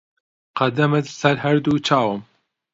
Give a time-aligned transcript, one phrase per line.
[0.59, 2.21] قەدەمت سەر هەر دوو چاوم